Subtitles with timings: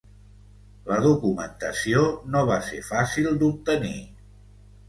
[0.91, 2.03] La documentació
[2.37, 3.97] no va ser fàcil d'obtenir.